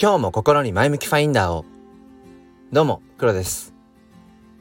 [0.00, 1.64] 今日も心に前向きファインダーを。
[2.70, 3.74] どうも黒です、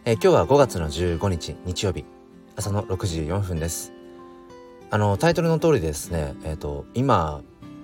[0.04, 2.06] えー、今日は5月の15日日曜日。
[2.56, 3.94] 朝の6時4分です。
[4.90, 7.44] あのタイトルの通りですねえっ、ー、と今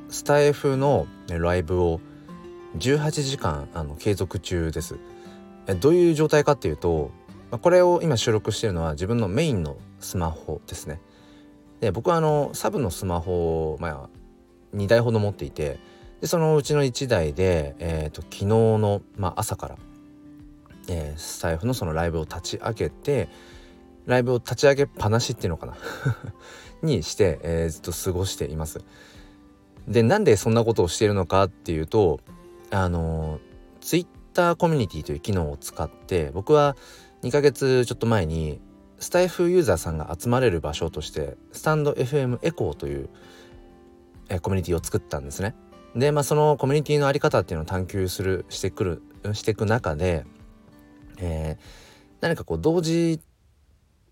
[0.10, 2.02] スタイフのライブを
[2.80, 4.98] 18時間あの継続中です。
[5.68, 7.12] えどういう状態かっていうと
[7.62, 11.00] これを今収録しているのは自分のメインのスマホですね。
[11.82, 14.10] で僕はあのサブのスマホを、まあ、
[14.76, 15.78] 2台ほど持っていて
[16.24, 19.76] でそのうちの1台で、えーと、昨日の、まあ、朝から、
[20.88, 23.28] えー、スタイフのそのライブを立ち上げて
[24.06, 25.76] ライブを立ち上げっぱなしっていうのかな？
[26.82, 28.80] にして、えー、ずっと過ごしています。
[29.86, 32.22] でなんでそんなことをしているのかっていうと
[32.72, 33.42] あの
[33.82, 36.78] ツイッターコミュニティという機能を使って僕は
[37.24, 38.62] 2ヶ月ちょっと前に
[38.98, 43.10] スタイフユーザーさんが集まれる場所としてスタンド FM エコーという
[44.30, 45.54] えコミュニティを作ったんですね。
[45.96, 50.26] でまあそのコミュニティの在り方っていうのを探求するしてくるしていく中で、
[51.18, 51.64] えー、
[52.22, 53.20] 何かこう同時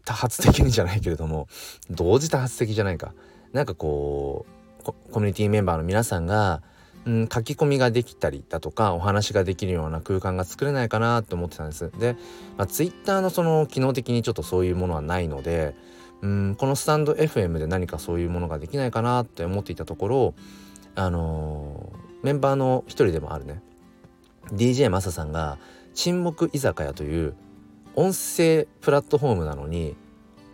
[0.06, 1.48] 多発的にじゃないけれども
[1.90, 3.14] 同時多発的じゃないか
[3.52, 6.62] なんかこうコミュニティメンバーの皆さんが、
[7.06, 11.92] うん、書き込みができたりだとかお話ができるような空間が作れないかなと思ってたんです。
[12.00, 12.16] で、
[12.58, 15.76] まあ、Twitter のその機能的にちょっとそういうものはないので
[16.22, 20.34] うんこのスタンド FM で何かそういうものができないかなって思っていたところ
[20.96, 23.62] あのー、メンバーの一人でもあるね。
[24.52, 25.58] DJ マサさんが
[25.94, 27.36] 「沈黙居酒屋」という
[27.96, 29.96] 音声プラットフォームなのに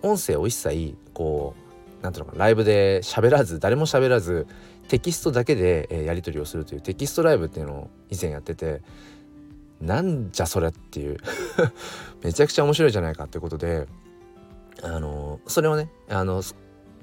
[0.02, 4.48] 音声を一切こう何ていうのかライブで喋らず誰も喋らず
[4.88, 8.82] テキストだけで、えやり取りをするというテキストライブっていうのを以前やってて
[9.82, 11.18] なんじゃそれっていう
[12.24, 13.88] めちゃくちゃ面白いじゃないかってことで
[14.82, 16.42] あのそれをねあの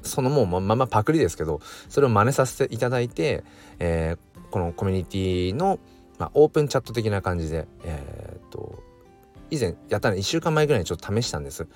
[0.05, 3.45] そのもうままパクリですけどそれを真似させていただいて、
[3.79, 5.79] えー、このコミュニティの
[6.19, 8.83] まあ、オープンチャット的な感じで、えー、っと
[9.51, 11.67] 以前やったの1週間前ぐらいにちょっと試したんです。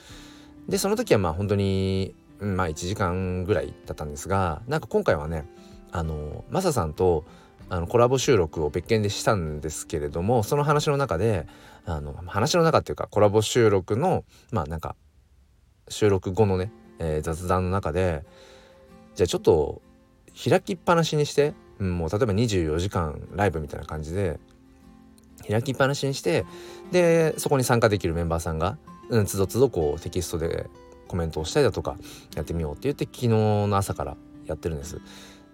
[0.69, 5.47] でその時はまあ本当にまあ1時間ぐらいだったんですがなんか今回はね
[5.92, 7.25] あのマサさんと
[7.69, 11.47] あのコラボ収録を別件でしたんですけれどもその話の中で
[11.84, 14.94] あの話の中っていうかコラボ収録のまあなんか
[15.88, 18.25] 収録後のね、えー、雑談の中で
[19.14, 19.82] じゃあちょっと
[20.44, 24.38] 開きっぱなしにして、うん、もう例えば24時間ライブみたいな感じで
[25.48, 26.44] 開きっぱなしにして
[26.92, 30.66] でそこに参加できるメンバーさんが、うん、つどつどこうテキストで
[31.06, 31.97] コメントをしたりだとか
[32.37, 34.16] やってみようって言って昨日の朝から
[34.47, 35.00] やってるんです。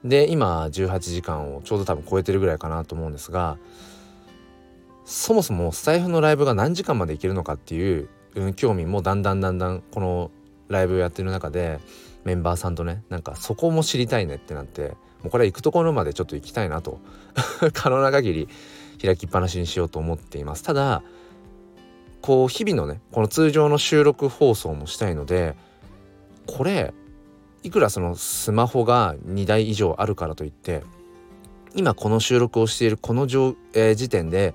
[0.04, 3.56] で今18時間をちょうど多分超えてるぐらいかなと思うんですが
[5.06, 10.30] そもそもスタイフのライブが何時間までいけるのかっていううん、興味もだんだんだんだんこの
[10.68, 11.80] ライブをやってる中で
[12.24, 14.90] メンバーさんとねなんかそこも知りたいねってなって
[15.22, 17.00] もうこれは行くところまでちょっと行きたいなと。
[17.72, 18.48] 可能な限り
[19.02, 20.62] 開きっぱなしにしようと思っています。
[20.62, 21.02] ただ
[22.20, 25.56] こう日々のねこの通常の収録放送もしたいので
[26.46, 26.94] これ
[27.62, 30.82] いくらそのスマホが2台以上あるからといって
[31.74, 33.24] 今この収録をしているこの,、
[33.74, 34.54] えー、時点で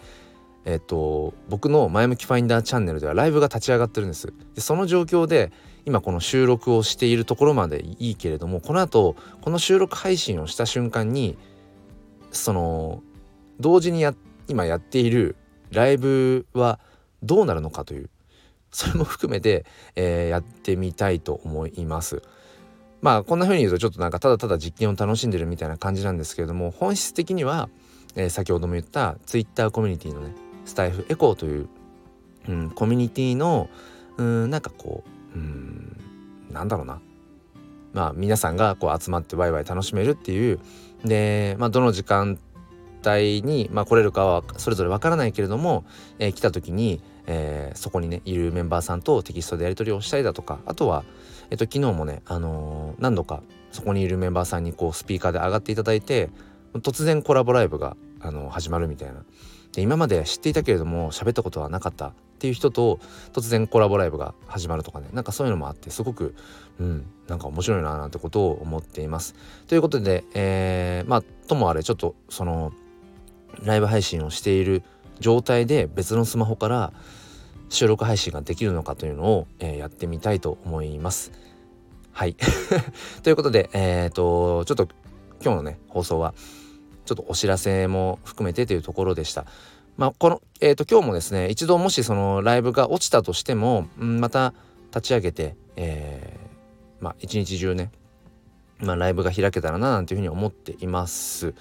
[0.66, 4.32] えっと、僕の前向きファインダーチャンネルではライブが立ち上がってるんです。
[4.54, 5.52] でその状況で
[5.90, 11.36] 今この収録をしているところまでいいけれどもこの後この収録配信をした瞬間に
[12.32, 13.02] その
[13.60, 14.14] 同時にや
[14.48, 15.36] 今やっている
[15.72, 16.80] ライブは
[17.24, 18.12] どうなるのかという
[18.70, 22.22] それも含めて、えー、やってみたいと思います。
[23.02, 27.68] まあこんな風に言うとちょっとなんかただただ実験を楽しんでるみたいな感じなんですけれども本質的には、
[28.16, 30.36] えー、先ほども言った Twitter コミュニティのね
[30.66, 31.70] スタイフエコーという、
[32.48, 33.70] うん、コミュニティの
[34.18, 35.98] うんなんかこううん。
[36.52, 37.02] なんだろうな。
[37.94, 40.60] まあ皆さんがこう集まってワイワイ楽しめるっていう。
[41.04, 42.38] で、まあ、どの時間
[43.06, 45.86] 帯に、まあ、来れるかはそれぞれわからないけれども、
[46.20, 50.60] えー、来た時に、えー、そこにねいるメンバーさんとテキストでやり取りをしたりだとか。
[50.66, 51.04] あとは、
[51.50, 53.42] えっと、昨日もね、あのー、何度か
[53.72, 56.30] そこにいるメンバーさんにこうスピーカーで上がっていただいて
[56.74, 59.24] 突然コラボライブが、あの始まるみたいな。
[59.74, 63.00] で今まで知っていたけれども喋ったことはなかったっていう人と
[63.34, 66.36] 突然コラボライブが始まるとかねなんかそういうのもあってすごく
[66.80, 69.36] うんなんか面白いななんてことを思っています。
[69.68, 72.72] ということで、えー、まあともあれちょっとその
[73.64, 74.84] ライブ配信をしている
[75.20, 76.94] 状態で別のスマホから
[77.68, 81.32] 収録配信ができるのかというのを、えー、やってみたいと思います。
[82.14, 82.36] はい
[83.22, 84.88] ということでえっ、ー、とちょっと
[85.44, 86.34] 今日のね放送は
[87.10, 89.46] ちょっとお知らせも含めてというところでした。
[89.98, 94.54] まあ、この、えーと、今日もですね一度もしそのライブが落ちたとしても、ん、また
[94.94, 97.92] 立ち上げて、えー、まあ、一日中ね、
[98.78, 101.56] まあ、ライブが開けたらななんていうふうに思っています。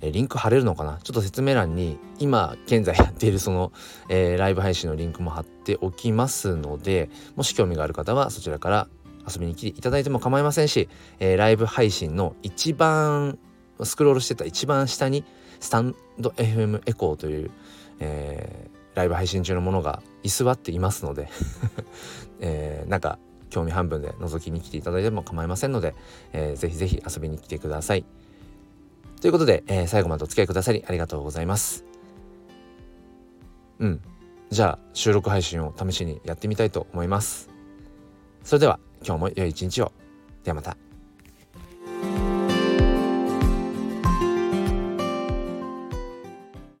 [0.00, 0.98] えリンク貼れるのかな？
[1.04, 3.72] ちょっと説明欄に今現在やっているその、
[4.08, 8.88] えー、ライブ配信のリンクも貼っておきますのでもし興味がある方はそちらから
[9.32, 10.88] 遊びに来ていただいても構いませんし、
[11.20, 13.38] えー、ライブ配信の一番
[13.84, 15.24] スクロールしてた一番下に
[15.60, 17.50] スタンド FM エコーという、
[18.00, 21.28] えー、ライブ配信中のものが居座っていますので
[22.40, 23.18] えー、なんか
[23.50, 25.94] 興味半分で覗きに来ていただいても構いませんので、
[26.32, 28.04] えー、ぜひぜひ遊びに来てください。
[29.20, 31.84] ということで、えー、最後までお付き合いくださりありがとうございます。
[33.78, 34.00] うん。
[34.50, 37.50] じゃあ収録配信を試しにやってみたいと思います。
[38.42, 39.92] それでは今日も良い一日を。
[40.44, 40.91] ではまた。